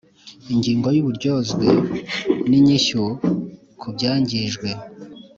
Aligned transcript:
Ingingo 0.53 0.87
yuburyozwe 0.95 1.67
ninyishyu 2.49 3.01
kubyangijwe 3.79 4.67